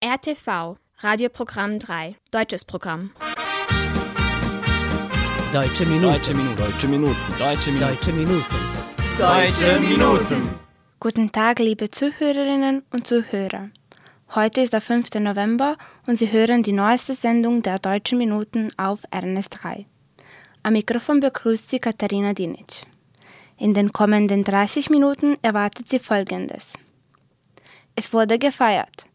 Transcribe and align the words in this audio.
RTV, 0.00 0.76
Radioprogramm 1.00 1.80
3, 1.80 2.14
deutsches 2.30 2.64
Programm. 2.64 3.10
Deutsche 5.52 5.84
Minuten. 5.86 6.12
Deutsche 6.12 6.34
Minuten. 6.34 6.56
Deutsche 6.56 6.86
Minuten. 6.86 7.16
Deutsche 7.36 7.72
Minuten. 7.72 7.80
Deutsche 7.80 8.12
Minuten. 8.12 8.44
Deutsche 9.18 9.80
Minuten. 9.80 10.48
Guten 11.00 11.32
Tag, 11.32 11.58
liebe 11.58 11.90
Zuhörerinnen 11.90 12.84
und 12.92 13.08
Zuhörer. 13.08 13.70
Heute 14.36 14.60
ist 14.60 14.72
der 14.72 14.80
5. 14.82 15.14
November 15.14 15.76
und 16.06 16.16
Sie 16.16 16.30
hören 16.30 16.62
die 16.62 16.70
neueste 16.70 17.14
Sendung 17.14 17.62
der 17.62 17.80
Deutschen 17.80 18.18
Minuten 18.18 18.70
auf 18.76 19.00
RNS3. 19.10 19.84
Am 20.62 20.74
Mikrofon 20.74 21.18
begrüßt 21.18 21.70
Sie 21.70 21.80
Katharina 21.80 22.34
Dinic. 22.34 22.86
In 23.56 23.74
den 23.74 23.92
kommenden 23.92 24.44
30 24.44 24.90
Minuten 24.90 25.38
erwartet 25.42 25.88
Sie 25.88 25.98
Folgendes. 25.98 26.74
Es 27.96 28.12
wurde 28.12 28.38
gefeiert. 28.38 29.07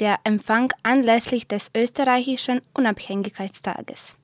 Der 0.00 0.18
Empfang 0.24 0.72
anlässlich 0.82 1.46
des 1.46 1.70
österreichischen 1.72 2.62
Unabhängigkeitstages. 2.74 4.16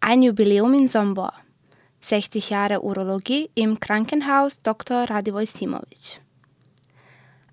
Ein 0.00 0.22
Jubiläum 0.22 0.74
in 0.74 0.88
Sombor. 0.88 1.32
60 2.00 2.50
Jahre 2.50 2.82
Urologie 2.82 3.50
im 3.54 3.78
Krankenhaus 3.78 4.60
Dr. 4.62 5.08
Radivoj 5.08 5.46
Simovic. 5.46 6.20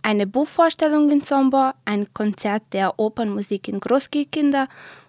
Eine 0.01 0.25
Buchvorstellung 0.25 1.11
in 1.11 1.21
Sombor, 1.21 1.75
ein 1.85 2.11
Konzert 2.11 2.63
der 2.73 2.97
Opernmusik 2.97 3.67
in 3.67 3.79
Großkinder 3.79 4.67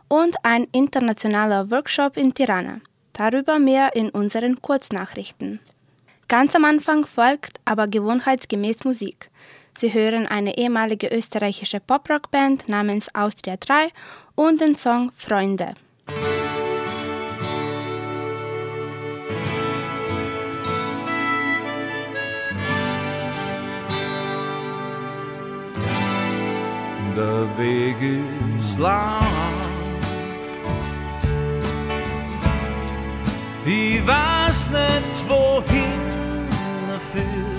und 0.09 0.37
ein 0.42 0.65
internationaler 0.73 1.70
Workshop 1.70 2.19
in 2.19 2.34
Tirana. 2.34 2.81
Darüber 3.15 3.59
mehr 3.59 3.97
in 3.97 4.11
unseren 4.11 4.61
Kurznachrichten. 4.61 5.61
Ganz 6.29 6.55
am 6.55 6.67
Anfang 6.67 7.06
folgt 7.06 7.59
aber 7.65 7.89
gewohnheitsgemäß 7.89 8.84
Musik. 8.84 9.31
Sie 9.79 9.93
hören 9.93 10.27
eine 10.27 10.57
ehemalige 10.57 11.09
österreichische 11.09 11.81
Poprock-Band 11.81 12.69
namens 12.69 13.15
Austria 13.15 13.57
3 13.57 13.89
und 14.35 14.61
den 14.61 14.77
Song 14.77 15.12
Freunde. 15.17 15.75
Der 27.17 27.59
Weg 27.59 27.97
ist 28.59 28.79
lang. 28.79 29.27
Ich 33.67 34.07
weiß 34.07 34.70
nicht, 34.70 35.29
wohin 35.29 36.48
er 36.91 36.98
führt. 36.98 37.52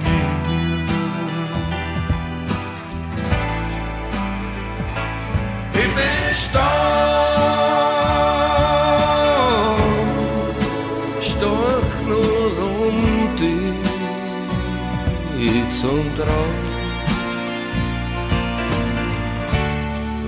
Mir. 0.00 0.22
Ich 5.74 5.90
bin 5.94 6.34
stark, 6.34 6.62
stark 11.20 11.90
nur 12.06 12.52
um 12.86 12.96
dich 13.36 13.82
zum 15.80 16.04
Traum. 16.16 16.56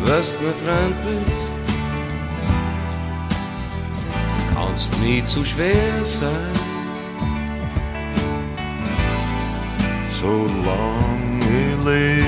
Wärst 0.05 0.41
mir 0.43 0.53
Freund 0.53 0.97
bist, 1.05 1.54
kannst 4.75 5.01
nie 5.01 5.25
zu 5.25 5.45
schwer 5.45 6.05
sein. 6.05 6.53
Solange 10.21 11.67
lebe, 11.85 12.25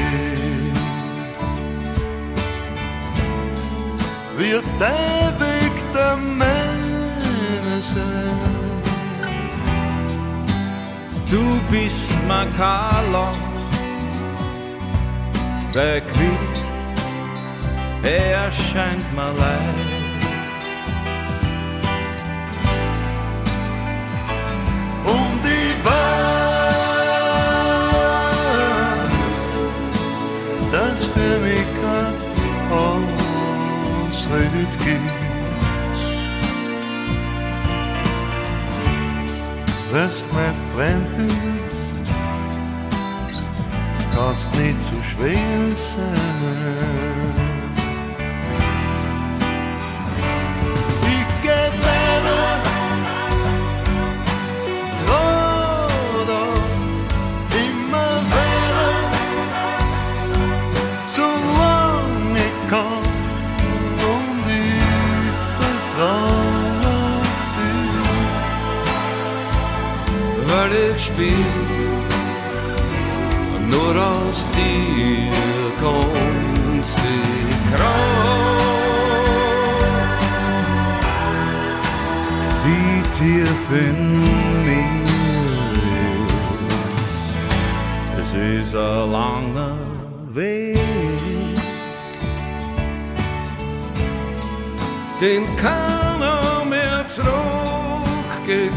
wird 4.36 4.64
der 4.78 5.32
Weg 5.40 5.74
der 5.92 6.16
meine 6.16 7.82
sein. 7.82 8.82
Du 11.28 11.60
bist 11.68 12.14
mein 12.28 12.48
Carlos, 12.50 13.36
der 15.74 16.00
Krieg, 16.00 16.54
er 18.04 18.52
scheint 18.52 19.12
mir 19.16 19.32
leid. 19.36 19.95
Wärst 39.96 40.26
mein 40.34 40.54
Freund 40.54 41.16
bist, 41.16 41.94
kannst 44.14 44.54
nicht 44.54 44.84
zu 44.84 45.02
schwer 45.02 45.74
sein. 45.74 47.15
Spiel. 70.98 71.44
Nur 73.68 73.96
aus 73.96 74.48
dir 74.56 75.30
kommt 75.80 76.86
die 76.86 77.74
Kraft, 77.74 78.56
die 82.64 83.02
tief 83.18 83.70
in 83.70 84.20
mir 84.64 84.96
ist. 88.18 88.34
Es 88.34 88.34
ist 88.34 88.74
ein 88.74 89.10
langer 89.12 89.78
Weg, 90.32 90.78
den 95.20 95.44
keiner 95.56 96.64
mehr 96.68 97.06
zurückgehen 97.06 98.70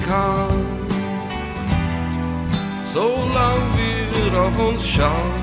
solang 2.94 3.62
wir 3.78 4.42
auf 4.42 4.58
uns 4.58 4.88
schauen, 4.88 5.34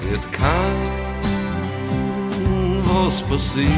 wird 0.00 0.32
kein 0.32 1.02
was 2.84 3.22
passiert. 3.22 3.68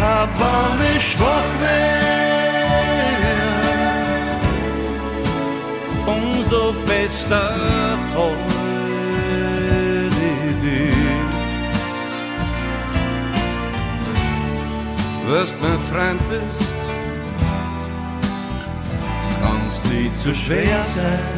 Aber 0.00 0.62
nicht 0.82 1.06
schwach 1.12 1.50
mehr, 1.60 2.06
umso 6.06 6.72
fester 6.86 7.54
heute 8.14 8.56
dich. 10.62 11.05
Wirst 15.26 15.56
mein 15.60 15.78
Freund 15.78 16.20
bist, 16.28 16.74
kannst 19.42 19.84
nie 19.86 20.12
zu 20.12 20.34
schwer 20.34 20.84
sein. 20.84 21.35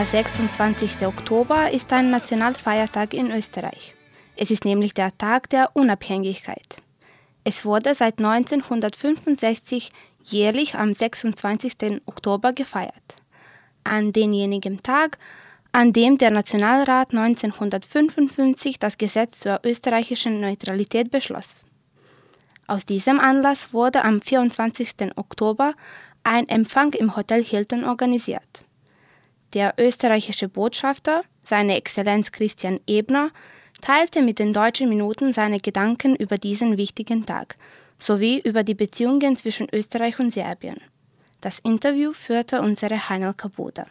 Der 0.00 0.06
26. 0.06 1.06
Oktober 1.06 1.70
ist 1.70 1.92
ein 1.92 2.10
Nationalfeiertag 2.10 3.12
in 3.12 3.30
Österreich. 3.30 3.94
Es 4.34 4.50
ist 4.50 4.64
nämlich 4.64 4.94
der 4.94 5.14
Tag 5.18 5.50
der 5.50 5.76
Unabhängigkeit. 5.76 6.76
Es 7.44 7.66
wurde 7.66 7.94
seit 7.94 8.16
1965 8.16 9.92
jährlich 10.22 10.74
am 10.76 10.94
26. 10.94 12.00
Oktober 12.06 12.54
gefeiert. 12.54 13.16
An 13.84 14.14
denjenigen 14.14 14.82
Tag, 14.82 15.18
an 15.70 15.92
dem 15.92 16.16
der 16.16 16.30
Nationalrat 16.30 17.10
1955 17.10 18.78
das 18.78 18.96
Gesetz 18.96 19.40
zur 19.40 19.60
österreichischen 19.64 20.40
Neutralität 20.40 21.10
beschloss. 21.10 21.66
Aus 22.66 22.86
diesem 22.86 23.20
Anlass 23.20 23.74
wurde 23.74 24.02
am 24.02 24.22
24. 24.22 25.14
Oktober 25.16 25.74
ein 26.24 26.48
Empfang 26.48 26.94
im 26.94 27.16
Hotel 27.16 27.44
Hilton 27.44 27.84
organisiert. 27.84 28.64
Der 29.52 29.74
österreichische 29.78 30.48
Botschafter, 30.48 31.22
seine 31.42 31.76
Exzellenz 31.76 32.30
Christian 32.30 32.78
Ebner, 32.86 33.30
teilte 33.80 34.22
mit 34.22 34.38
den 34.38 34.52
deutschen 34.52 34.88
Minuten 34.88 35.32
seine 35.32 35.58
Gedanken 35.58 36.14
über 36.14 36.38
diesen 36.38 36.76
wichtigen 36.76 37.26
Tag 37.26 37.56
sowie 37.98 38.40
über 38.40 38.64
die 38.64 38.74
Beziehungen 38.74 39.36
zwischen 39.36 39.68
Österreich 39.72 40.18
und 40.18 40.32
Serbien. 40.32 40.80
Das 41.40 41.58
Interview 41.60 42.12
führte 42.12 42.60
unsere 42.60 43.08
Heinel 43.08 43.34
Kabuda. 43.34 43.86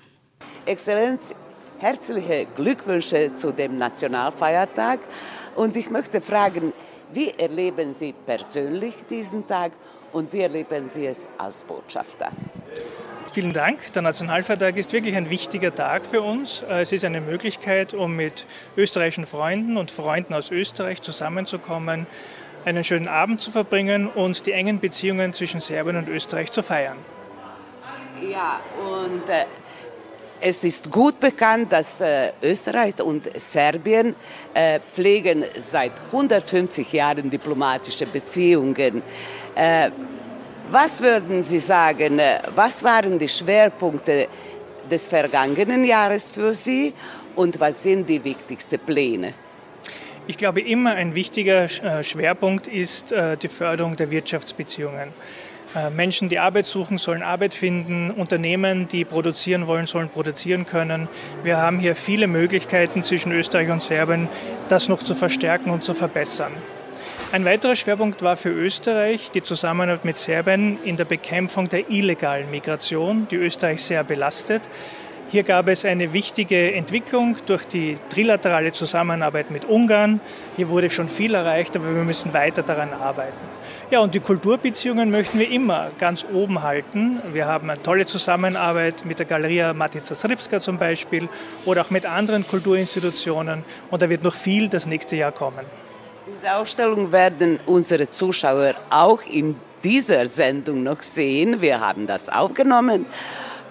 Exzellenz, 0.66 1.34
herzliche 1.80 2.48
Glückwünsche 2.56 3.34
zu 3.34 3.52
dem 3.52 3.78
Nationalfeiertag. 3.78 5.00
Und 5.56 5.76
ich 5.78 5.90
möchte 5.90 6.22
fragen, 6.22 6.74
wie 7.14 7.32
erleben 7.32 7.94
Sie 7.94 8.14
persönlich 8.14 8.94
diesen 9.10 9.46
Tag 9.48 9.72
und 10.12 10.32
wie 10.32 10.42
erleben 10.42 10.90
Sie 10.90 11.06
es 11.06 11.28
als 11.38 11.64
Botschafter? 11.64 12.32
Vielen 13.32 13.54
Dank. 13.54 13.94
Der 13.94 14.02
Nationalfeiertag 14.02 14.76
ist 14.76 14.92
wirklich 14.92 15.16
ein 15.16 15.30
wichtiger 15.30 15.74
Tag 15.74 16.08
für 16.08 16.22
uns. 16.22 16.64
Es 16.68 16.92
ist 16.92 17.06
eine 17.06 17.22
Möglichkeit, 17.22 17.94
um 17.94 18.16
mit 18.16 18.46
österreichischen 18.76 19.28
Freunden 19.28 19.78
und 19.78 19.92
Freunden 19.92 20.34
aus 20.34 20.50
Österreich 20.50 21.04
zusammenzukommen, 21.04 22.08
einen 22.66 22.84
schönen 22.84 23.08
Abend 23.08 23.40
zu 23.40 23.52
verbringen 23.52 24.08
und 24.08 24.48
die 24.48 24.52
engen 24.52 24.80
Beziehungen 24.80 25.34
zwischen 25.34 25.60
Serbien 25.60 25.98
und 25.98 26.10
Österreich 26.10 26.52
zu 26.52 26.64
feiern. 26.64 26.98
Ja, 28.32 28.62
und 28.84 29.30
äh, 29.30 29.46
es 30.42 30.64
ist 30.64 30.90
gut 30.90 31.20
bekannt, 31.20 31.72
dass 31.72 32.02
äh, 32.02 32.32
Österreich 32.42 33.00
und 33.00 33.30
Serbien 33.40 34.16
äh, 34.56 34.80
pflegen 34.92 35.46
seit 35.56 35.92
150 36.08 36.92
Jahren 36.92 37.30
diplomatische 37.30 38.08
Beziehungen. 38.08 39.04
Was 40.72 41.02
würden 41.02 41.42
Sie 41.42 41.58
sagen, 41.58 42.20
äh, 42.20 42.42
was 42.54 42.84
waren 42.84 43.18
die 43.18 43.28
Schwerpunkte 43.28 44.28
des 44.90 45.08
vergangenen 45.08 45.84
Jahres 45.84 46.30
für 46.30 46.54
Sie 46.54 46.94
und 47.36 47.60
was 47.60 47.82
sind 47.82 48.08
die 48.08 48.24
wichtigsten 48.24 48.78
Pläne? 48.78 49.34
Ich 50.28 50.38
glaube, 50.38 50.62
immer 50.62 50.92
ein 50.92 51.16
wichtiger 51.16 51.64
äh, 51.64 52.04
Schwerpunkt 52.04 52.68
ist 52.68 53.12
äh, 53.12 53.36
die 53.36 53.48
Förderung 53.48 53.96
der 53.96 54.12
Wirtschaftsbeziehungen. 54.12 55.10
Menschen, 55.96 56.30
die 56.30 56.40
Arbeit 56.40 56.66
suchen, 56.66 56.98
sollen 56.98 57.22
Arbeit 57.22 57.54
finden. 57.54 58.10
Unternehmen, 58.10 58.88
die 58.88 59.06
produzieren 59.06 59.68
wollen, 59.68 59.86
sollen 59.86 60.10
produzieren 60.10 60.66
können. 60.66 61.08
Wir 61.44 61.58
haben 61.58 61.78
hier 61.78 61.96
viele 61.96 62.26
Möglichkeiten 62.26 63.04
zwischen 63.04 63.32
Österreich 63.32 63.70
und 63.70 63.80
Serbien, 63.80 64.30
das 64.68 64.90
noch 64.90 65.04
zu 65.04 65.14
verstärken 65.14 65.70
und 65.70 65.84
zu 65.84 65.94
verbessern. 65.94 66.54
Ein 67.32 67.46
weiterer 67.46 67.76
Schwerpunkt 67.76 68.24
war 68.24 68.38
für 68.38 68.50
Österreich 68.50 69.30
die 69.30 69.44
Zusammenarbeit 69.44 70.04
mit 70.04 70.18
Serbien 70.18 70.80
in 70.84 70.98
der 70.98 71.06
Bekämpfung 71.06 71.70
der 71.70 71.88
illegalen 71.92 72.50
Migration, 72.50 73.28
die 73.30 73.36
Österreich 73.36 73.84
sehr 73.84 74.04
belastet. 74.04 74.64
Hier 75.30 75.44
gab 75.44 75.68
es 75.68 75.86
eine 75.86 76.12
wichtige 76.12 76.74
Entwicklung 76.74 77.38
durch 77.46 77.66
die 77.66 78.00
trilaterale 78.10 78.72
Zusammenarbeit 78.72 79.52
mit 79.52 79.66
Ungarn. 79.66 80.22
Hier 80.56 80.70
wurde 80.70 80.90
schon 80.90 81.08
viel 81.08 81.36
erreicht, 81.36 81.76
aber 81.76 81.94
wir 81.94 82.02
müssen 82.02 82.34
weiter 82.34 82.64
daran 82.64 82.94
arbeiten. 82.94 83.38
Ja, 83.92 84.00
und 84.00 84.16
die 84.16 84.22
Kulturbeziehungen 84.22 85.12
möchten 85.12 85.38
wir 85.38 85.52
immer 85.52 85.92
ganz 86.00 86.26
oben 86.34 86.64
halten. 86.64 87.20
Wir 87.32 87.46
haben 87.46 87.70
eine 87.70 87.80
tolle 87.84 88.08
Zusammenarbeit 88.08 89.06
mit 89.06 89.20
der 89.20 89.28
Galeria 89.28 89.72
Matica 89.74 90.16
Srpska 90.16 90.62
zum 90.62 90.80
Beispiel 90.80 91.30
oder 91.66 91.82
auch 91.82 91.92
mit 91.92 92.08
anderen 92.08 92.48
Kulturinstitutionen. 92.48 93.64
Und 93.92 94.02
da 94.02 94.10
wird 94.10 94.24
noch 94.24 94.34
viel 94.34 94.68
das 94.68 94.88
nächste 94.88 95.16
Jahr 95.16 95.32
kommen. 95.32 95.64
Diese 96.32 96.56
Ausstellung 96.56 97.12
werden 97.12 97.60
unsere 97.66 98.08
Zuschauer 98.08 98.76
auch 98.92 99.22
in 99.26 99.56
dieser 99.84 100.28
Sendung 100.28 100.84
noch 100.84 101.02
sehen. 101.02 101.60
Wir 101.60 101.80
haben 101.80 102.06
das 102.06 102.30
aufgenommen. 102.30 103.08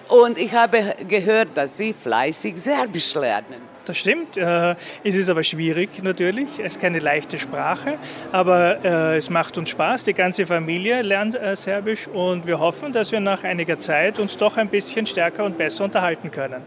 Und 0.09 0.37
ich 0.37 0.51
habe 0.51 0.95
gehört, 1.07 1.49
dass 1.55 1.77
Sie 1.77 1.93
fleißig 1.93 2.57
Serbisch 2.57 3.13
lernen. 3.15 3.61
Das 3.85 3.97
stimmt. 3.97 4.35
Äh, 4.35 4.75
es 5.05 5.15
ist 5.15 5.29
aber 5.29 5.41
schwierig 5.43 6.03
natürlich. 6.03 6.59
Es 6.59 6.73
ist 6.73 6.81
keine 6.81 6.99
leichte 6.99 7.39
Sprache, 7.39 7.97
aber 8.33 8.83
äh, 8.83 9.17
es 9.17 9.29
macht 9.29 9.57
uns 9.57 9.69
Spaß. 9.69 10.03
Die 10.03 10.13
ganze 10.13 10.45
Familie 10.45 11.01
lernt 11.01 11.35
äh, 11.35 11.55
Serbisch 11.55 12.07
und 12.09 12.45
wir 12.45 12.59
hoffen, 12.59 12.91
dass 12.91 13.11
wir 13.13 13.21
nach 13.21 13.45
einiger 13.45 13.79
Zeit 13.79 14.19
uns 14.19 14.35
doch 14.35 14.57
ein 14.57 14.67
bisschen 14.67 15.05
stärker 15.05 15.45
und 15.45 15.57
besser 15.57 15.85
unterhalten 15.85 16.29
können. 16.29 16.61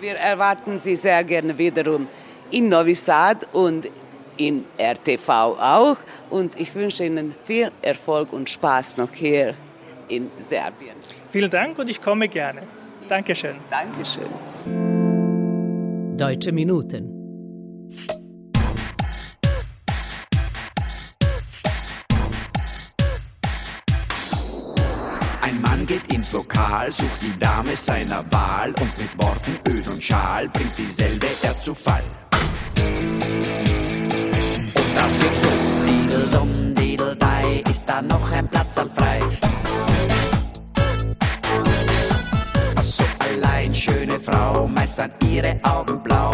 Wir 0.00 0.14
erwarten 0.14 0.78
Sie 0.78 0.96
sehr 0.96 1.22
gerne 1.24 1.56
wiederum 1.58 2.08
in 2.50 2.68
Novi 2.68 2.94
Sad 2.94 3.46
und 3.52 3.86
in 4.40 4.64
RTV 4.78 5.28
auch. 5.60 5.98
Und 6.30 6.58
ich 6.58 6.74
wünsche 6.74 7.04
Ihnen 7.04 7.34
viel 7.44 7.70
Erfolg 7.82 8.32
und 8.32 8.48
Spaß 8.48 8.96
noch 8.96 9.12
hier 9.12 9.54
in 10.08 10.30
Serbien. 10.38 10.96
Vielen 11.30 11.50
Dank 11.50 11.78
und 11.78 11.88
ich 11.88 12.00
komme 12.00 12.26
gerne. 12.28 12.62
Dankeschön. 13.08 13.56
Dankeschön. 13.68 14.24
Deutsche 16.16 16.52
Minuten. 16.52 17.16
Ein 25.42 25.60
Mann 25.60 25.86
geht 25.86 26.12
ins 26.12 26.32
Lokal, 26.32 26.92
sucht 26.92 27.22
die 27.22 27.38
Dame 27.38 27.74
seiner 27.76 28.24
Wahl 28.32 28.70
und 28.80 28.96
mit 28.98 29.22
Worten 29.22 29.58
öd 29.68 29.86
und 29.88 30.02
schal 30.02 30.48
bringt 30.48 30.78
dieselbe 30.78 31.26
er 31.42 31.60
zu 31.60 31.74
Fall. 31.74 32.04
Das 35.10 35.18
geht 35.18 35.40
so. 35.42 35.48
Didel 35.84 36.28
dumm, 36.30 36.74
didel 36.76 37.16
dei, 37.16 37.64
ist 37.68 37.84
da 37.88 38.00
noch 38.00 38.30
ein 38.30 38.46
Platz 38.46 38.76
frei? 38.94 39.18
Ach 42.76 42.82
so, 42.82 43.02
allein 43.18 43.74
schöne 43.74 44.20
Frau, 44.20 44.68
meist 44.68 45.00
an 45.00 45.10
ihre 45.28 45.58
Augen 45.64 46.00
blau. 46.00 46.30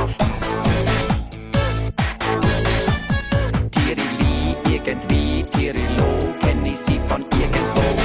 Tirili, 3.71 4.57
irgendwie, 4.69 5.43
Tirilo, 5.53 6.35
kenn 6.41 6.63
ich 6.67 6.79
sie 6.79 7.01
von 7.07 7.25
irgendwo. 7.41 7.97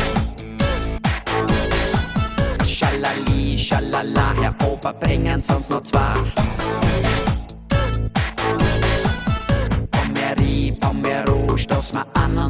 Schalali, 2.66 3.58
schalala, 3.58 4.34
Herr 4.40 4.56
Opa, 4.66 4.94
bringen 4.94 5.42
sonst 5.42 5.70
noch 5.70 5.84
zwei. 5.84 6.14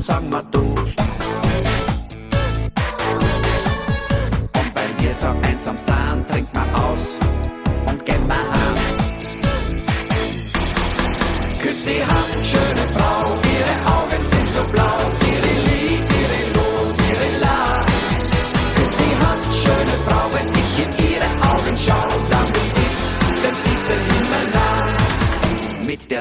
Sag 0.01 0.22
mal 0.31 0.43
du. 0.51 0.62
Und 0.62 0.77
weil 4.75 4.91
wir 5.00 5.12
so 5.12 5.27
einsam 5.48 5.77
sind, 5.77 6.27
trink 6.29 6.48
mal 6.55 6.67
aus 6.84 7.20
und 7.88 8.05
geh 8.05 8.17
mal 8.27 8.48
an. 8.65 8.75
Küss 11.60 11.84
die 11.86 12.03
Hand, 12.12 12.34
schöne 12.50 12.86
Frau, 12.96 13.11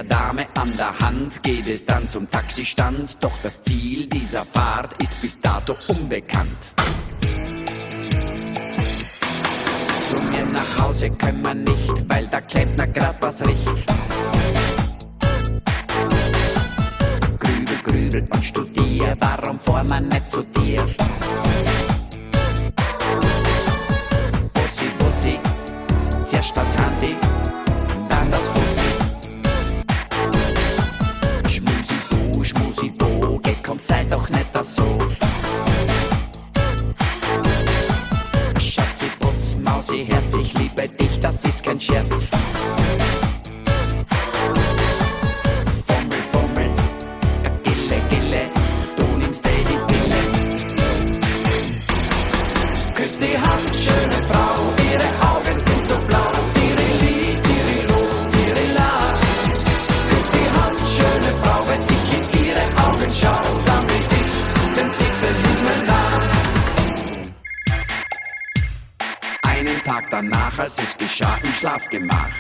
der 0.00 0.18
Dame 0.18 0.46
an 0.54 0.74
der 0.76 0.98
Hand 0.98 1.42
geht 1.42 1.66
es 1.66 1.84
dann 1.84 2.08
zum 2.08 2.30
Taxistand, 2.30 3.18
doch 3.20 3.36
das 3.42 3.60
Ziel 3.60 4.06
dieser 4.06 4.44
Fahrt 4.46 4.90
ist 5.02 5.20
bis 5.20 5.38
dato 5.38 5.74
unbekannt. 5.88 6.72
Zu 10.08 10.16
mir 10.16 10.46
nach 10.46 10.82
Hause 10.82 11.10
können 11.10 11.44
wir 11.44 11.54
nicht, 11.54 12.08
weil 12.08 12.26
da 12.28 12.40
klebt 12.40 12.72
na 12.78 12.86
grad 12.86 13.16
was 13.20 13.46
riecht. 13.46 13.86
Grübel, 17.38 17.76
grübel 17.82 18.28
und 18.32 18.44
studier, 18.44 19.14
warum 19.20 19.60
fahr 19.60 19.84
man 19.84 20.08
nicht 20.08 20.32
zu 20.32 20.42
dir? 20.42 20.82
Bussi, 24.54 24.86
Bussi, 24.98 25.38
zerst 26.24 26.56
das 26.56 26.74
Handy 26.76 27.16
und 33.80 33.86
seid 33.86 34.12
doch 34.12 34.28
nicht 34.28 34.64
so. 34.64 34.98
Schatzi, 38.60 39.06
Putz, 39.18 39.56
Mausi, 39.64 40.04
Herz, 40.06 40.36
ich 40.36 40.52
liebe 40.58 40.88
dich, 40.88 41.18
das 41.20 41.44
ist 41.44 41.64
kein 41.64 41.80
Scherz. 41.80 42.30
Danach, 70.10 70.58
als 70.58 70.78
es 70.78 70.96
geschah 70.96 71.36
im 71.42 71.52
Schlafgemach. 71.52 72.30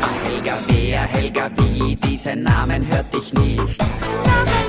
Ah, 0.00 0.14
Helga, 0.24 0.58
wer, 0.68 1.00
Helga, 1.02 1.50
wie, 1.56 1.96
diesen 1.96 2.42
Namen 2.44 2.86
hört 2.88 3.14
ich 3.16 3.32
nie. 3.34 3.56
Oh 3.60 4.65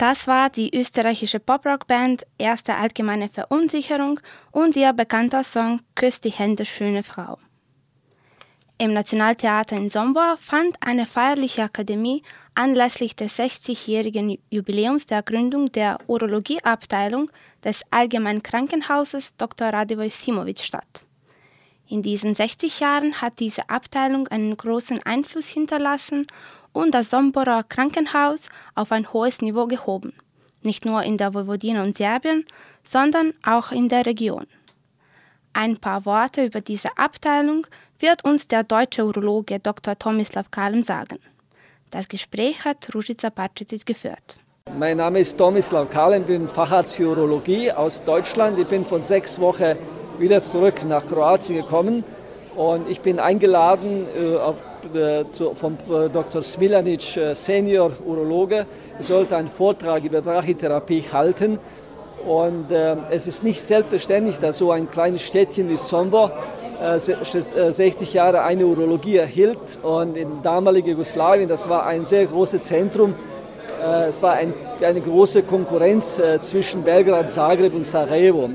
Das 0.00 0.26
war 0.26 0.48
die 0.48 0.74
österreichische 0.74 1.40
Poprock-Band 1.40 2.26
Erste 2.38 2.74
Allgemeine 2.74 3.28
Verunsicherung 3.28 4.18
und 4.50 4.74
ihr 4.74 4.94
bekannter 4.94 5.44
Song 5.44 5.82
Küss 5.94 6.22
die 6.22 6.30
Hände, 6.30 6.64
schöne 6.64 7.02
Frau. 7.02 7.36
Im 8.78 8.94
Nationaltheater 8.94 9.76
in 9.76 9.90
Sombor 9.90 10.38
fand 10.38 10.78
eine 10.80 11.04
feierliche 11.04 11.64
Akademie 11.64 12.22
anlässlich 12.54 13.14
des 13.14 13.38
60-jährigen 13.38 14.38
Jubiläums 14.48 15.04
der 15.04 15.22
Gründung 15.22 15.70
der 15.70 15.98
Urologieabteilung 16.06 17.30
des 17.62 17.82
Allgemeinen 17.90 18.42
Krankenhauses 18.42 19.36
Dr. 19.36 19.68
Radivoj 19.68 20.08
Simovic 20.08 20.60
statt. 20.60 21.04
In 21.90 22.02
diesen 22.02 22.34
60 22.34 22.80
Jahren 22.80 23.20
hat 23.20 23.38
diese 23.38 23.68
Abteilung 23.68 24.28
einen 24.28 24.56
großen 24.56 25.02
Einfluss 25.02 25.48
hinterlassen 25.48 26.26
und 26.72 26.94
das 26.94 27.10
Somborer 27.10 27.62
Krankenhaus 27.64 28.48
auf 28.74 28.92
ein 28.92 29.12
hohes 29.12 29.40
Niveau 29.40 29.66
gehoben, 29.66 30.12
nicht 30.62 30.84
nur 30.84 31.02
in 31.02 31.18
der 31.18 31.34
Vojvodina 31.34 31.82
und 31.82 31.98
Serbien, 31.98 32.44
sondern 32.84 33.34
auch 33.42 33.72
in 33.72 33.88
der 33.88 34.06
Region. 34.06 34.46
Ein 35.52 35.78
paar 35.78 36.04
Worte 36.06 36.44
über 36.44 36.60
diese 36.60 36.96
Abteilung 36.96 37.66
wird 37.98 38.24
uns 38.24 38.46
der 38.46 38.62
deutsche 38.62 39.04
Urologe 39.04 39.58
Dr. 39.58 39.98
Tomislav 39.98 40.50
Kalem 40.50 40.82
sagen. 40.82 41.18
Das 41.90 42.08
Gespräch 42.08 42.64
hat 42.64 42.94
Ružica 42.94 43.30
Pacetic 43.30 43.84
geführt. 43.84 44.38
Mein 44.78 44.98
Name 44.98 45.18
ist 45.18 45.36
Tomislav 45.36 45.90
Kalem, 45.90 46.22
bin 46.22 46.48
Facharzt 46.48 46.96
für 46.96 47.08
Urologie 47.08 47.72
aus 47.72 48.04
Deutschland. 48.04 48.58
Ich 48.58 48.66
bin 48.68 48.84
von 48.84 49.02
sechs 49.02 49.40
Wochen 49.40 49.76
wieder 50.18 50.40
zurück 50.40 50.84
nach 50.86 51.06
Kroatien 51.06 51.56
gekommen 51.56 52.04
und 52.54 52.88
ich 52.88 53.00
bin 53.00 53.18
eingeladen 53.18 54.06
äh, 54.16 54.36
auf, 54.36 54.62
vom 55.54 55.74
äh, 55.74 56.08
Dr. 56.08 56.42
Smilanic, 56.42 57.16
äh, 57.16 57.34
Senior 57.34 57.92
Urologe. 58.06 58.66
Sollte 59.00 59.36
einen 59.36 59.48
Vortrag 59.48 60.04
über 60.04 60.20
Brachytherapie 60.20 61.04
halten 61.12 61.58
und 62.26 62.70
äh, 62.70 62.96
es 63.10 63.26
ist 63.26 63.42
nicht 63.42 63.60
selbstverständlich, 63.62 64.38
dass 64.38 64.58
so 64.58 64.72
ein 64.72 64.90
kleines 64.90 65.22
Städtchen 65.22 65.68
wie 65.70 65.78
Sombor 65.78 66.30
äh, 66.82 66.98
se- 66.98 67.16
äh, 67.56 67.72
60 67.72 68.12
Jahre 68.12 68.42
eine 68.42 68.66
Urologie 68.66 69.16
erhielt 69.16 69.78
und 69.82 70.16
in 70.16 70.28
damaliger 70.42 70.88
Jugoslawien, 70.88 71.48
das 71.48 71.68
war 71.68 71.86
ein 71.86 72.04
sehr 72.04 72.26
großes 72.26 72.60
Zentrum, 72.60 73.14
äh, 73.82 74.08
es 74.08 74.22
war 74.22 74.34
ein, 74.34 74.52
eine 74.82 75.00
große 75.00 75.42
Konkurrenz 75.44 76.18
äh, 76.18 76.38
zwischen 76.40 76.82
Belgrad, 76.82 77.30
Zagreb 77.30 77.74
und 77.74 77.86
Sarajevo. 77.86 78.50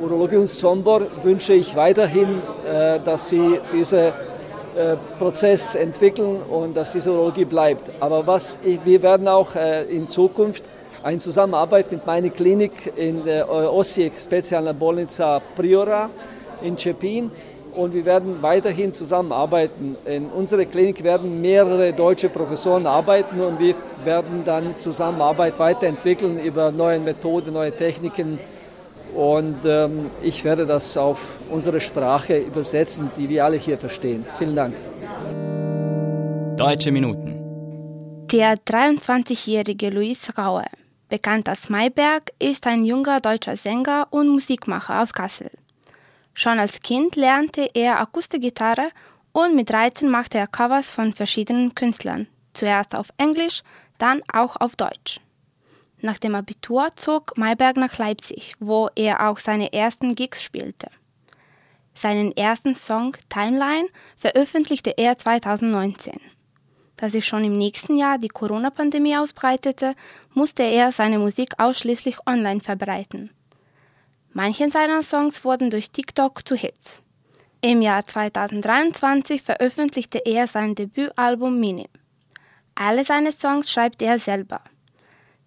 Urologie 0.00 0.36
und 0.36 0.48
Sombor 0.48 1.02
wünsche 1.22 1.52
ich 1.52 1.76
weiterhin, 1.76 2.40
äh, 2.66 2.98
dass 3.04 3.28
sie 3.28 3.60
diesen 3.72 3.98
äh, 3.98 4.12
Prozess 5.18 5.74
entwickeln 5.74 6.40
und 6.42 6.76
dass 6.76 6.92
diese 6.92 7.12
Urologie 7.12 7.44
bleibt. 7.44 7.90
Aber 8.00 8.26
was 8.26 8.58
wir 8.62 9.02
werden 9.02 9.28
auch 9.28 9.54
äh, 9.54 9.84
in 9.84 10.08
Zukunft 10.08 10.64
eine 11.02 11.18
Zusammenarbeit 11.18 11.92
mit 11.92 12.06
meiner 12.06 12.30
Klinik 12.30 12.92
in 12.96 13.24
der 13.24 13.48
Osijek 13.50 14.12
Specijalna 14.18 14.72
bolnica 14.72 15.40
Priora 15.54 16.08
in 16.62 16.76
Čepin 16.76 17.30
und 17.74 17.92
wir 17.92 18.04
werden 18.04 18.40
weiterhin 18.40 18.92
zusammenarbeiten. 18.92 19.96
In 20.06 20.26
unserer 20.26 20.64
Klinik 20.64 21.02
werden 21.02 21.40
mehrere 21.40 21.92
deutsche 21.92 22.28
Professoren 22.28 22.86
arbeiten 22.86 23.40
und 23.40 23.58
wir 23.58 23.74
werden 24.04 24.44
dann 24.44 24.78
Zusammenarbeit 24.78 25.58
weiterentwickeln 25.58 26.38
über 26.42 26.70
neue 26.70 27.00
Methoden, 27.00 27.52
neue 27.52 27.72
Techniken 27.72 28.38
und 29.14 29.56
ähm, 29.64 30.10
ich 30.22 30.44
werde 30.44 30.66
das 30.66 30.96
auf 30.96 31.26
unsere 31.50 31.80
Sprache 31.80 32.38
übersetzen, 32.38 33.10
die 33.16 33.28
wir 33.28 33.44
alle 33.44 33.56
hier 33.56 33.78
verstehen. 33.78 34.24
Vielen 34.38 34.56
Dank. 34.56 34.74
Deutsche 36.56 36.90
Minuten. 36.90 37.34
Der 38.32 38.56
23-jährige 38.56 39.90
Luis 39.90 40.36
Raue, 40.36 40.64
bekannt 41.08 41.48
als 41.48 41.68
Mayberg, 41.68 42.32
ist 42.38 42.66
ein 42.66 42.84
junger 42.84 43.20
deutscher 43.20 43.56
Sänger 43.56 44.08
und 44.10 44.28
Musikmacher 44.28 45.02
aus 45.02 45.12
Kassel. 45.12 45.50
Schon 46.32 46.58
als 46.58 46.80
Kind 46.80 47.14
lernte 47.14 47.70
er 47.74 48.00
Akustikgitarre 48.00 48.90
und 49.32 49.54
mit 49.54 49.70
13 49.70 50.08
machte 50.08 50.38
er 50.38 50.48
Covers 50.48 50.90
von 50.90 51.12
verschiedenen 51.12 51.74
Künstlern, 51.74 52.26
zuerst 52.54 52.94
auf 52.94 53.08
Englisch, 53.18 53.62
dann 53.98 54.22
auch 54.32 54.56
auf 54.56 54.74
Deutsch. 54.74 55.20
Nach 56.04 56.18
dem 56.18 56.34
Abitur 56.34 56.88
zog 56.96 57.34
Mayberg 57.38 57.78
nach 57.78 57.96
Leipzig, 57.96 58.56
wo 58.60 58.90
er 58.94 59.26
auch 59.26 59.38
seine 59.38 59.72
ersten 59.72 60.14
Gigs 60.14 60.42
spielte. 60.42 60.88
Seinen 61.94 62.36
ersten 62.36 62.74
Song 62.74 63.16
Timeline 63.30 63.88
veröffentlichte 64.18 64.98
er 64.98 65.16
2019. 65.16 66.20
Da 66.98 67.08
sich 67.08 67.24
schon 67.24 67.42
im 67.42 67.56
nächsten 67.56 67.96
Jahr 67.96 68.18
die 68.18 68.28
Corona-Pandemie 68.28 69.16
ausbreitete, 69.16 69.94
musste 70.34 70.62
er 70.62 70.92
seine 70.92 71.18
Musik 71.18 71.54
ausschließlich 71.56 72.18
online 72.26 72.60
verbreiten. 72.60 73.30
Manche 74.34 74.70
seiner 74.70 75.02
Songs 75.02 75.42
wurden 75.42 75.70
durch 75.70 75.90
TikTok 75.90 76.46
zu 76.46 76.54
Hits. 76.54 77.00
Im 77.62 77.80
Jahr 77.80 78.04
2023 78.04 79.40
veröffentlichte 79.40 80.18
er 80.26 80.48
sein 80.48 80.74
Debütalbum 80.74 81.58
Minim. 81.58 81.88
Alle 82.74 83.04
seine 83.04 83.32
Songs 83.32 83.72
schreibt 83.72 84.02
er 84.02 84.18
selber. 84.18 84.60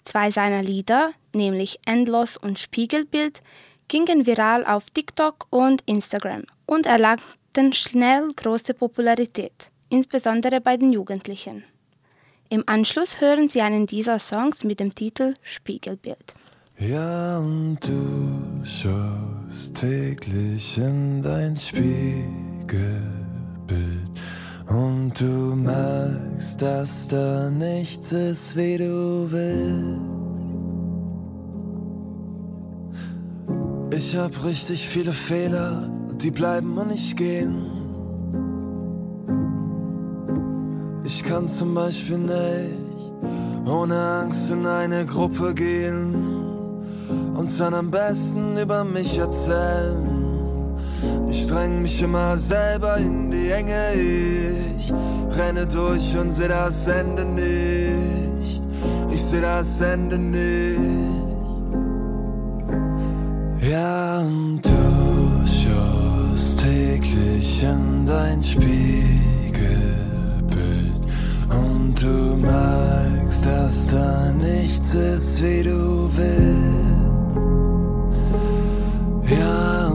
Zwei 0.08 0.32
seiner 0.32 0.64
Lieder, 0.64 1.12
nämlich 1.34 1.80
Endlos 1.86 2.38
und 2.38 2.58
Spiegelbild, 2.60 3.42
gingen 3.90 4.26
viral 4.26 4.66
auf 4.66 4.90
TikTok 4.90 5.48
und 5.50 5.82
Instagram 5.86 6.44
und 6.66 6.86
erlangten 6.86 7.74
schnell 7.74 8.32
große 8.34 8.74
Popularität, 8.74 9.70
insbesondere 9.90 10.62
bei 10.62 10.78
den 10.78 10.94
Jugendlichen. 10.94 11.66
Im 12.48 12.64
Anschluss 12.68 13.20
hören 13.20 13.50
Sie 13.50 13.60
einen 13.60 13.86
dieser 13.86 14.20
Songs 14.20 14.64
mit 14.64 14.80
dem 14.80 14.96
Titel 14.96 15.34
Spiegelbild. 15.42 16.36
Ja, 16.80 17.40
und 17.40 17.80
du 17.82 18.64
schaust 18.64 19.76
täglich 19.76 20.78
in 20.78 21.22
dein 21.22 21.58
Spiegelbild 21.58 22.88
und 24.68 25.14
du 25.20 25.56
merkst, 25.56 26.62
dass 26.62 27.08
da 27.08 27.50
nichts 27.50 28.12
ist, 28.12 28.56
wie 28.56 28.78
du 28.78 29.28
willst. 29.32 30.18
Ich 33.92 34.16
hab 34.16 34.44
richtig 34.44 34.88
viele 34.88 35.12
Fehler, 35.12 35.90
die 36.22 36.32
bleiben 36.32 36.78
und 36.78 36.90
nicht 36.90 37.18
gehen. 37.18 37.66
Ich 41.04 41.24
kann 41.24 41.48
zum 41.48 41.74
Beispiel 41.74 42.18
nicht 42.18 43.68
ohne 43.68 43.98
Angst 43.98 44.52
in 44.52 44.66
eine 44.66 45.06
Gruppe 45.06 45.54
gehen 45.54 46.14
und 47.36 47.60
dann 47.60 47.74
am 47.74 47.92
besten 47.92 48.58
über 48.58 48.84
mich 48.84 49.18
erzählen. 49.18 50.17
Ich 51.30 51.48
dräng 51.48 51.82
mich 51.82 52.02
immer 52.02 52.38
selber 52.38 52.98
in 52.98 53.32
die 53.32 53.50
Enge, 53.50 53.94
ich 54.78 54.94
renne 55.38 55.66
durch 55.68 56.18
und 56.18 56.32
seh 56.32 56.48
das 56.48 56.88
Ende 56.88 57.26
nicht. 57.26 58.62
Ich 59.12 59.24
seh 59.24 59.42
das 59.42 59.82
Ende 59.82 60.18
nicht. 60.18 61.28
Ja, 63.62 64.20
und 64.20 64.62
du 64.64 65.46
schaust 65.46 66.60
täglich 66.60 67.64
in 67.64 68.06
dein 68.06 68.42
Spiegelbild 68.42 69.18
und 71.50 71.96
du 72.02 72.38
merkst, 72.38 73.46
dass 73.46 73.88
da 73.88 74.32
nichts 74.32 74.94
ist, 74.94 75.44
wie 75.44 75.64
du 75.64 76.10
willst. 76.16 76.88
Ja, 79.30 79.87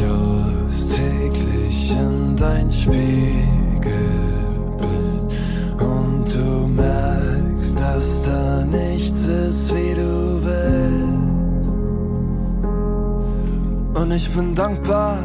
du 0.00 0.66
schaust 0.68 0.96
täglich 0.96 1.92
in 1.92 2.36
dein 2.36 2.70
Spiegelbild 2.70 3.90
und 5.80 6.24
du 6.34 6.66
merkst, 6.68 7.78
dass 7.78 8.22
da 8.24 8.64
nichts 8.64 9.26
ist, 9.26 9.74
wie 9.74 9.94
du 9.94 10.40
willst. 10.42 11.70
Und 13.94 14.12
ich 14.12 14.30
bin 14.34 14.54
dankbar, 14.54 15.18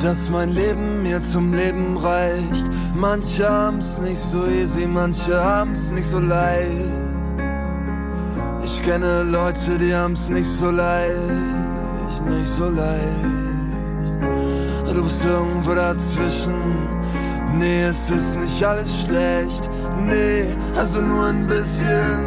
dass 0.00 0.30
mein 0.30 0.50
Leben 0.50 1.02
mir 1.02 1.20
zum 1.20 1.52
Leben 1.52 1.96
reicht. 1.96 2.70
Manche 2.94 3.48
haben's 3.48 3.98
nicht 3.98 4.20
so 4.20 4.46
easy, 4.46 4.86
manche 4.86 5.42
haben's 5.42 5.90
nicht 5.90 6.08
so 6.08 6.20
leicht. 6.20 6.88
Ich 8.64 8.82
kenne 8.82 9.24
Leute, 9.24 9.78
die 9.78 9.94
haben's 9.94 10.30
nicht 10.30 10.48
so 10.48 10.70
leicht, 10.70 11.16
nicht 12.28 12.48
so 12.48 12.68
leicht. 12.68 13.47
Du 14.94 15.02
bist 15.04 15.24
irgendwo 15.24 15.74
dazwischen. 15.74 16.54
Nee, 17.58 17.84
es 17.84 18.10
ist 18.10 18.38
nicht 18.40 18.64
alles 18.64 19.04
schlecht. 19.04 19.68
Nee, 20.06 20.56
also 20.76 21.00
nur 21.00 21.26
ein 21.26 21.46
bisschen. 21.46 22.20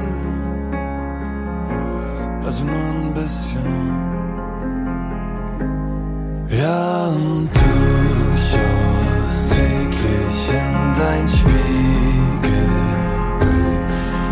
Also 2.45 2.63
nur 2.63 2.75
ein 2.75 3.13
bisschen. 3.13 4.11
Ja, 6.49 7.07
und 7.07 7.49
du 7.53 8.37
schaust 8.37 9.53
täglich 9.53 10.49
in 10.49 10.93
dein 10.95 11.27
Spiegelbild 11.27 12.61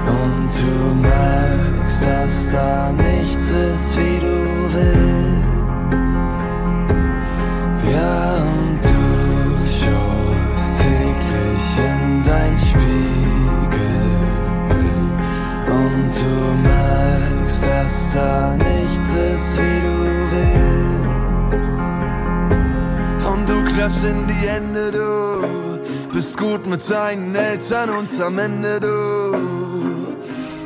und 0.08 0.50
du 0.60 0.96
merkst, 1.02 2.06
dass 2.06 2.52
da 2.52 2.92
nichts 2.92 3.50
ist, 3.50 3.98
wie 3.98 4.20
du 4.20 4.36
willst. 4.74 5.20
Ja, 7.92 8.36
und 8.36 8.80
du 8.84 9.02
schaust 9.68 10.82
täglich 10.82 11.68
in 11.78 12.24
dein 12.24 12.56
Spiegelbild 12.58 13.80
und 15.68 16.12
du 16.20 16.34
merkst, 16.70 17.62
dass 17.66 17.96
da 18.14 18.56
nichts 18.56 19.10
ist, 19.10 19.58
wie 19.58 19.80
du 19.88 19.96
willst. 20.32 20.70
Und 23.28 23.44
du 23.50 23.58
klatschst 23.64 24.04
in 24.04 24.28
die 24.28 24.48
Hände, 24.48 24.92
du 24.92 25.10
bist 26.12 26.38
gut 26.38 26.68
mit 26.68 26.88
deinen 26.90 27.36
Eltern 27.36 27.90
und 27.90 28.10
am 28.22 28.38
Ende 28.38 28.80
du 28.80 29.50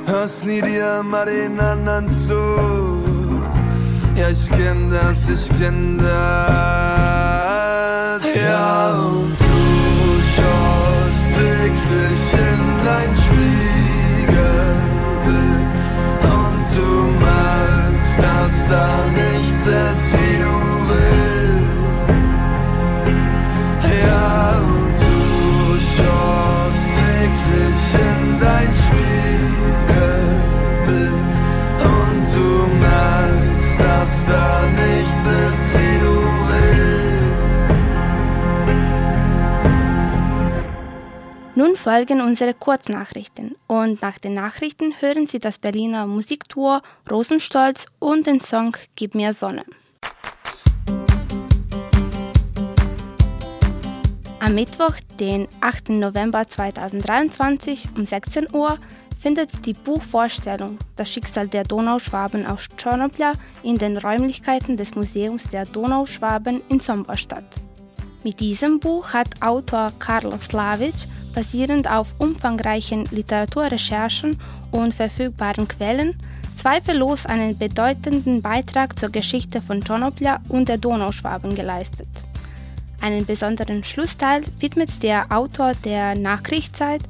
hörst 0.05 0.45
nie 0.45 0.61
dir 0.61 1.03
mal 1.03 1.25
den 1.25 1.59
anderen 1.59 2.09
zu. 2.09 2.33
Ja, 4.15 4.29
ich 4.29 4.49
kenn 4.51 4.89
das, 4.89 5.29
ich 5.29 5.49
kenn 5.57 5.97
das. 5.97 6.92
Ja, 8.13 8.93
und 8.93 9.33
du 9.39 10.21
schaust 10.35 11.23
täglich 11.35 12.23
in 12.33 12.61
dein 12.85 13.11
Spiegelbild 13.15 14.37
und 16.21 16.63
du 16.75 16.89
merkst, 17.25 18.15
dass 18.21 18.53
da 18.69 18.87
nichts 19.15 19.65
ist, 19.65 20.13
wie 20.13 20.37
du 20.43 20.55
willst. 20.89 22.13
Ja, 24.05 24.61
und 24.61 24.95
du 25.01 25.17
schaust 25.79 26.83
täglich 26.99 27.81
in 27.95 28.22
Nun 41.55 41.75
folgen 41.75 42.19
unsere 42.19 42.55
Kurznachrichten 42.55 43.55
und 43.67 44.01
nach 44.01 44.17
den 44.17 44.33
Nachrichten 44.33 44.95
hören 44.99 45.27
Sie 45.27 45.37
das 45.37 45.59
Berliner 45.59 46.07
Musiktour 46.07 46.81
Rosenstolz 47.09 47.85
und 47.99 48.25
den 48.25 48.41
Song 48.41 48.75
Gib 48.95 49.13
mir 49.13 49.35
Sonne. 49.35 49.63
Am 54.39 54.55
Mittwoch, 54.55 54.95
den 55.19 55.47
8. 55.61 55.89
November 55.89 56.47
2023 56.47 57.85
um 57.97 58.05
16 58.07 58.47
Uhr 58.51 58.79
findet 59.21 59.63
die 59.67 59.73
Buchvorstellung 59.73 60.79
Das 60.95 61.11
Schicksal 61.11 61.47
der 61.47 61.65
Donauschwaben 61.65 62.47
aus 62.47 62.67
Tschernobyl 62.77 63.33
in 63.61 63.77
den 63.77 63.97
Räumlichkeiten 63.97 64.75
des 64.75 64.95
Museums 64.95 65.43
der 65.51 65.65
Donauschwaben 65.67 66.63
in 66.69 66.79
Sombor 66.79 67.15
statt. 67.15 67.62
Mit 68.23 68.39
diesem 68.39 68.79
Buch 68.79 69.11
hat 69.11 69.41
Autor 69.41 69.91
Karl 69.99 70.31
Slavic 70.39 70.93
basierend 71.35 71.89
auf 71.91 72.07
umfangreichen 72.19 73.03
Literaturrecherchen 73.11 74.37
und 74.71 74.93
verfügbaren 74.93 75.67
Quellen 75.67 76.17
zweifellos 76.57 77.25
einen 77.25 77.57
bedeutenden 77.57 78.41
Beitrag 78.41 78.97
zur 78.97 79.09
Geschichte 79.09 79.61
von 79.61 79.81
Tschernobyl 79.81 80.37
und 80.47 80.69
der 80.69 80.77
Donauschwaben 80.77 81.53
geleistet. 81.53 82.07
Einen 83.01 83.25
besonderen 83.25 83.83
Schlussteil 83.83 84.43
widmet 84.59 85.03
der 85.03 85.25
Autor 85.29 85.73
der 85.83 86.15
Nachkriegszeit 86.17 87.01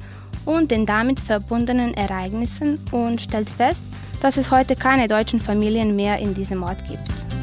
und 0.44 0.72
den 0.72 0.84
damit 0.84 1.20
verbundenen 1.20 1.94
Ereignissen 1.94 2.80
und 2.90 3.20
stellt 3.20 3.48
fest, 3.48 3.78
dass 4.20 4.36
es 4.36 4.50
heute 4.50 4.74
keine 4.74 5.06
deutschen 5.06 5.40
Familien 5.40 5.94
mehr 5.94 6.18
in 6.18 6.34
diesem 6.34 6.64
Ort 6.64 6.84
gibt. 6.88 7.33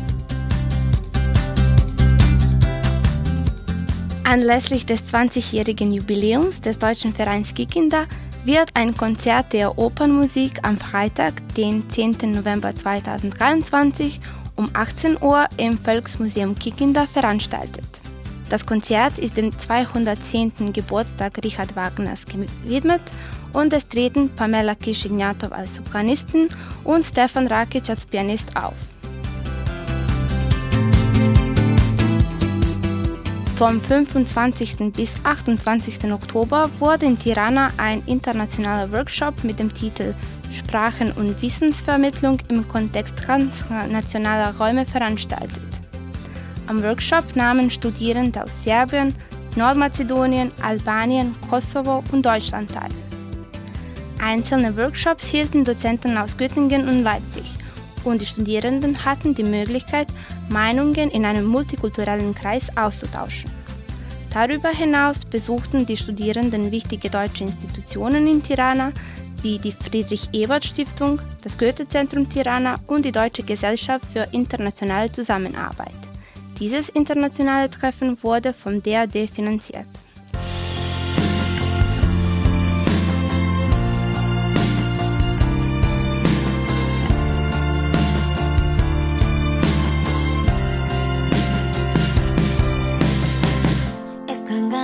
Anlässlich 4.24 4.86
des 4.86 5.02
20-jährigen 5.12 5.92
Jubiläums 5.92 6.62
des 6.62 6.78
Deutschen 6.78 7.14
Vereins 7.14 7.54
Kikinder 7.56 8.06
wird 8.46 8.70
ein 8.76 8.96
Konzert 8.96 9.52
der 9.52 9.78
Opernmusik 9.78 10.60
am 10.62 10.78
Freitag, 10.78 11.34
den 11.56 11.90
10. 11.90 12.32
November 12.32 12.74
2023 12.76 14.20
um 14.56 14.70
18 14.74 15.22
Uhr 15.22 15.46
im 15.58 15.78
Volksmuseum 15.78 16.56
Kikinder 16.56 17.08
veranstaltet. 17.08 17.84
Das 18.50 18.66
Konzert 18.66 19.18
ist 19.18 19.38
dem 19.38 19.58
210. 19.58 20.72
Geburtstag 20.72 21.44
Richard 21.44 21.76
Wagners 21.76 22.22
gewidmet 22.26 23.02
und 23.54 23.74
es 23.74 23.88
treten 23.88 24.30
Pamela 24.30 24.76
Kischignatow 24.76 25.52
als 25.52 25.76
Sopranistin 25.76 26.50
und 26.84 27.06
Stefan 27.06 27.48
Rakic 27.48 27.90
als 27.90 28.06
Pianist 28.06 28.56
auf. 28.56 28.76
Vom 33.62 33.80
25. 33.80 34.92
bis 34.92 35.12
28. 35.24 36.12
Oktober 36.12 36.68
wurde 36.80 37.06
in 37.06 37.20
Tirana 37.20 37.70
ein 37.78 38.02
internationaler 38.08 38.92
Workshop 38.92 39.44
mit 39.44 39.60
dem 39.60 39.72
Titel 39.72 40.16
Sprachen- 40.52 41.12
und 41.12 41.40
Wissensvermittlung 41.44 42.40
im 42.48 42.68
Kontext 42.68 43.16
transnationaler 43.18 44.58
Räume 44.58 44.84
veranstaltet. 44.88 45.62
Am 46.66 46.82
Workshop 46.82 47.36
nahmen 47.36 47.70
Studierende 47.70 48.46
aus 48.46 48.50
Serbien, 48.64 49.14
Nordmazedonien, 49.56 50.52
Albanien, 50.64 51.36
Kosovo 51.48 52.04
und 52.12 52.26
Deutschland 52.26 52.74
teil. 52.74 52.90
Einzelne 54.20 54.76
Workshops 54.76 55.26
hielten 55.26 55.64
Dozenten 55.64 56.18
aus 56.18 56.36
Göttingen 56.36 56.90
und 56.90 57.04
Leipzig 57.04 57.61
und 58.04 58.22
die 58.22 58.26
Studierenden 58.26 59.06
hatten 59.06 59.36
die 59.36 59.44
Möglichkeit, 59.44 60.08
Meinungen 60.50 61.12
in 61.12 61.26
einem 61.26 61.46
multikulturellen 61.46 62.36
Kreis 62.36 62.66
auszutauschen. 62.76 63.50
Darüber 64.34 64.70
hinaus 64.70 65.26
besuchten 65.26 65.86
die 65.86 65.98
Studierenden 65.98 66.72
wichtige 66.72 67.10
deutsche 67.10 67.44
Institutionen 67.44 68.28
in 68.28 68.42
Tirana, 68.42 68.92
wie 69.42 69.58
die 69.58 69.74
Friedrich-Ebert-Stiftung, 69.74 71.20
das 71.44 71.58
Goethe-Zentrum 71.58 72.30
Tirana 72.30 72.76
und 72.88 73.04
die 73.04 73.12
Deutsche 73.12 73.44
Gesellschaft 73.44 74.06
für 74.14 74.28
internationale 74.32 75.12
Zusammenarbeit. 75.12 75.92
Dieses 76.60 76.90
internationale 76.90 77.70
Treffen 77.70 78.18
wurde 78.22 78.54
vom 78.54 78.84
DAD 78.84 79.28
finanziert. 79.28 79.88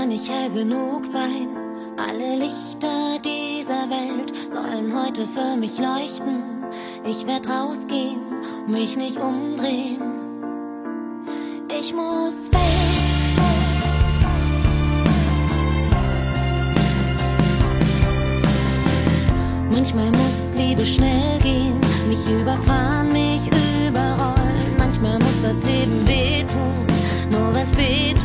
Kann 0.08 0.14
nicht 0.14 0.30
hell 0.30 0.50
genug 0.52 1.06
sein. 1.06 1.50
Alle 1.98 2.38
Lichter 2.38 3.20
dieser 3.24 3.90
Welt 3.90 4.32
sollen 4.50 4.94
heute 4.96 5.26
für 5.26 5.58
mich 5.58 5.78
leuchten. 5.80 6.64
Ich 7.04 7.26
werd 7.28 7.50
rausgehen, 7.50 8.22
mich 8.68 8.96
nicht 8.96 9.18
umdrehen. 9.18 10.02
Ich 11.78 11.94
muss 11.94 12.52
weg. 12.52 12.62
Manchmal 19.72 20.12
muss 20.12 20.56
Liebe 20.56 20.86
schnell 20.86 21.40
gehen, 21.40 21.80
mich 22.08 22.26
überfahren, 22.30 23.12
mich 23.12 23.42
überrollen. 23.48 24.76
Manchmal 24.78 25.20
muss 25.20 25.42
das 25.42 25.64
Leben 25.64 26.08
wehtun, 26.08 26.86
nur 27.30 27.54
wenn's 27.54 27.76
weh 27.76 28.17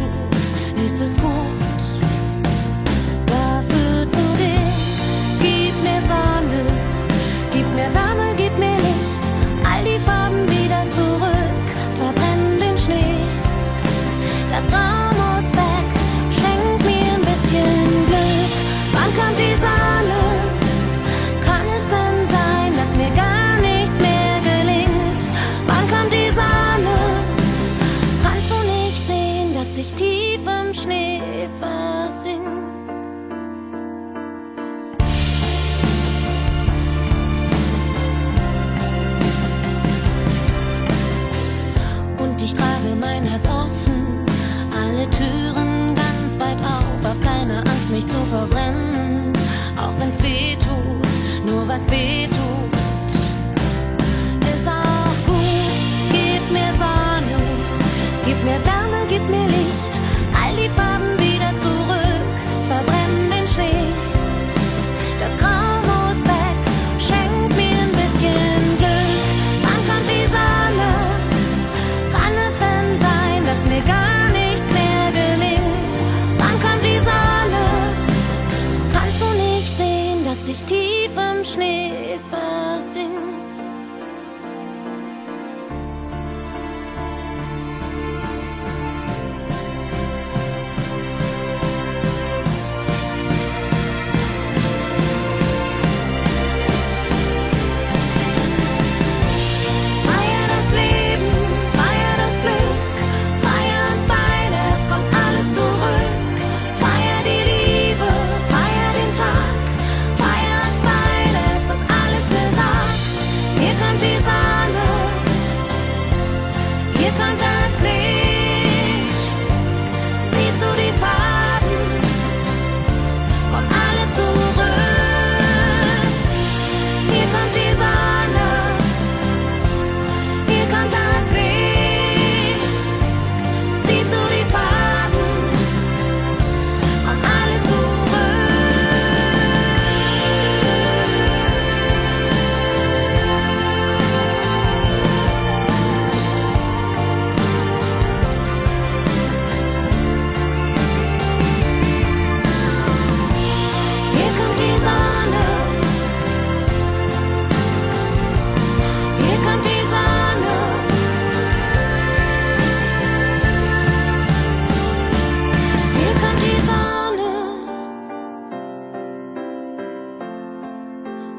gib 58.44 58.81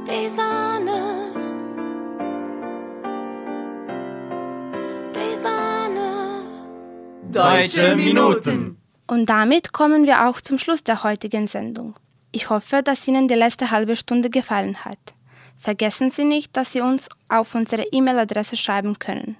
Die 0.06 0.28
Sonne. 0.28 1.32
Die 5.16 5.36
Sonne. 5.42 6.44
Deutsche 7.32 7.96
Minuten. 7.96 8.76
Und 9.08 9.28
damit 9.28 9.72
kommen 9.72 10.06
wir 10.06 10.28
auch 10.28 10.42
zum 10.42 10.58
Schluss 10.58 10.84
der 10.84 11.04
heutigen 11.04 11.48
Sendung. 11.48 11.96
Ich 12.34 12.50
hoffe, 12.50 12.84
dass 12.84 13.08
Ihnen 13.08 13.30
die 13.30 13.36
letzte 13.36 13.72
halbe 13.72 13.96
Stunde 13.96 14.30
gefallen 14.30 14.84
hat. 14.84 15.00
Vergessen 15.58 16.12
Sie 16.12 16.26
nicht, 16.26 16.58
dass 16.58 16.74
Sie 16.74 16.82
uns 16.82 17.08
auf 17.30 17.56
unsere 17.56 17.84
E-Mail-Adresse 17.84 18.58
schreiben 18.58 19.00
können. 19.00 19.38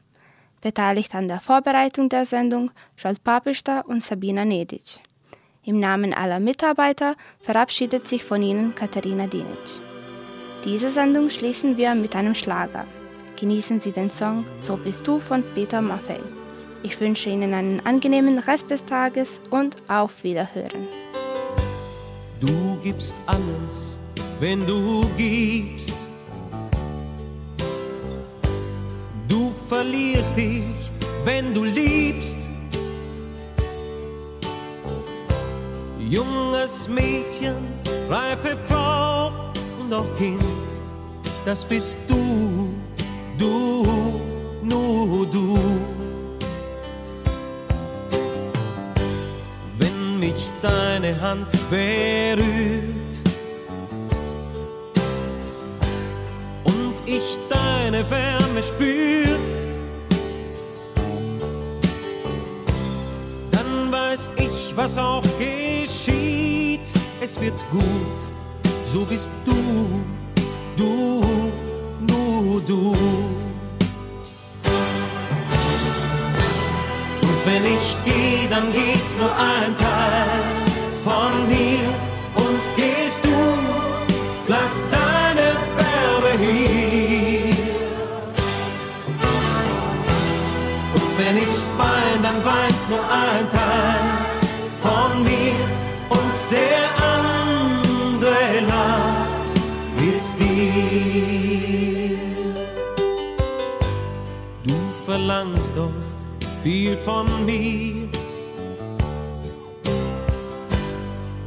Beteiligt 0.60 1.14
an 1.14 1.28
der 1.28 1.40
Vorbereitung 1.40 2.08
der 2.08 2.26
Sendung 2.26 2.70
Scholt 2.96 3.24
Papista 3.24 3.80
und 3.80 4.04
Sabina 4.04 4.44
Nedic. 4.44 5.00
Im 5.64 5.80
Namen 5.80 6.12
aller 6.12 6.40
Mitarbeiter 6.40 7.16
verabschiedet 7.40 8.08
sich 8.08 8.24
von 8.24 8.42
Ihnen 8.42 8.74
Katharina 8.74 9.26
Dinic. 9.26 9.91
Diese 10.64 10.92
Sendung 10.92 11.28
schließen 11.28 11.76
wir 11.76 11.92
mit 11.96 12.14
einem 12.14 12.36
Schlager. 12.36 12.86
Genießen 13.36 13.80
Sie 13.80 13.90
den 13.90 14.08
Song 14.10 14.44
So 14.60 14.76
bist 14.76 15.04
du 15.06 15.18
von 15.18 15.42
Peter 15.54 15.82
Maffei. 15.82 16.20
Ich 16.84 17.00
wünsche 17.00 17.30
Ihnen 17.30 17.52
einen 17.52 17.80
angenehmen 17.84 18.38
Rest 18.38 18.70
des 18.70 18.84
Tages 18.84 19.40
und 19.50 19.76
auf 19.88 20.12
Wiederhören. 20.22 20.86
Du 22.40 22.78
gibst 22.84 23.16
alles, 23.26 23.98
wenn 24.38 24.64
du 24.64 25.04
gibst. 25.16 25.96
Du 29.28 29.50
verlierst 29.68 30.36
dich, 30.36 30.62
wenn 31.24 31.52
du 31.52 31.64
liebst. 31.64 32.38
Junges 35.98 36.88
Mädchen, 36.88 37.56
reife 38.08 38.56
Frau 38.68 39.51
auch 39.92 40.14
Kind, 40.16 40.42
das 41.44 41.64
bist 41.64 41.98
du, 42.08 42.70
du, 43.38 43.86
nur 44.62 45.26
du. 45.26 45.58
Wenn 49.78 50.18
mich 50.18 50.50
deine 50.62 51.20
Hand 51.20 51.50
berührt 51.68 53.14
und 56.64 56.94
ich 57.04 57.38
deine 57.50 58.08
Wärme 58.10 58.62
spür, 58.62 59.38
dann 63.50 63.92
weiß 63.92 64.30
ich, 64.36 64.76
was 64.76 64.96
auch 64.96 65.24
geschieht. 65.38 66.88
Es 67.20 67.40
wird 67.40 67.64
gut, 67.70 68.41
so 68.92 69.06
bist 69.06 69.30
du, 69.46 70.04
du, 70.76 71.24
nur 72.06 72.60
du. 72.60 72.90
Und 77.22 77.46
wenn 77.46 77.64
ich 77.64 77.96
gehe, 78.04 78.46
dann 78.50 78.70
geht 78.70 79.18
nur 79.18 79.34
ein 79.34 79.74
Teil 79.78 80.28
von 81.02 81.48
mir. 81.48 81.91
Viel 106.62 106.96
von 106.96 107.26
mir. 107.44 108.08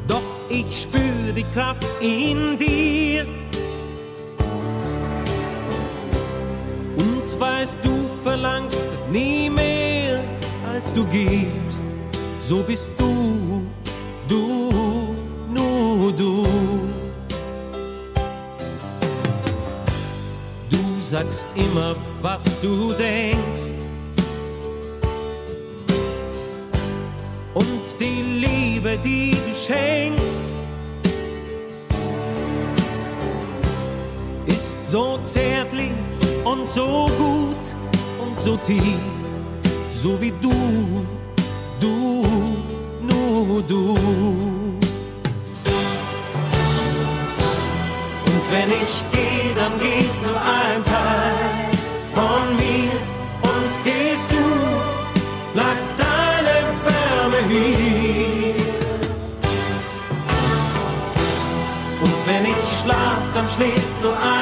Doch 0.08 0.22
ich 0.50 0.84
spür 0.84 1.32
die 1.36 1.46
Kraft 1.54 1.88
in 2.02 2.58
dir. 2.58 3.26
Und 6.98 7.40
weißt, 7.40 7.80
du 7.84 8.08
verlangst 8.24 8.88
nie 9.12 9.50
mehr, 9.50 10.24
als 10.74 10.92
du 10.92 11.06
gibst. 11.06 11.86
So 12.40 12.62
bist 12.62 12.90
du, 12.98 13.64
du, 14.28 15.16
nur 15.50 16.12
du. 16.12 16.46
Du 20.70 21.02
sagst 21.02 21.50
immer, 21.56 21.96
was 22.22 22.44
du 22.62 22.94
denkst. 22.94 23.85
Die 27.98 28.22
Liebe, 28.22 28.98
die 28.98 29.32
du 29.32 29.54
schenkst, 29.54 30.44
ist 34.46 34.92
so 34.92 35.18
zärtlich 35.24 35.92
und 36.44 36.70
so 36.70 37.10
gut 37.18 37.66
und 38.22 38.38
so 38.38 38.58
tief, 38.58 39.00
so 39.94 40.20
wie 40.20 40.34
du, 40.42 40.52
du, 41.80 42.26
nur 43.02 43.64
du. 43.66 43.92
Und 48.26 48.44
wenn 48.52 48.72
ich 48.72 49.04
gehe, 49.14 49.56
dann 49.56 49.80
geht 49.80 50.05
dann 63.46 63.50
schläft 63.50 64.02
nur 64.02 64.14
ein 64.14 64.35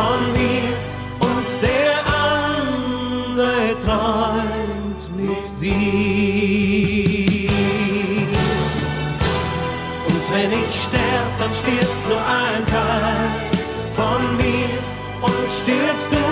von 0.00 0.20
mir. 0.32 0.72
Und 1.28 1.48
der 1.62 1.96
andere 2.32 3.78
träumt 3.84 5.02
mit 5.16 5.44
dir. 5.60 7.50
Und 10.08 10.24
wenn 10.34 10.50
ich 10.60 10.72
sterb, 10.86 11.30
dann 11.40 11.52
stirbt 11.60 12.02
nur 12.08 12.22
ein 12.42 12.62
Teil 12.74 13.30
von 13.98 14.22
mir. 14.36 14.70
Und 15.28 15.46
stirbst 15.60 16.10
du, 16.12 16.29